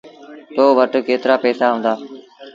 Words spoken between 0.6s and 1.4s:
وٽ ڪيترآ